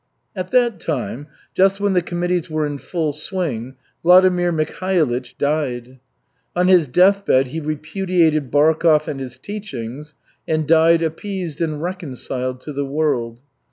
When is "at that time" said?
0.35-1.27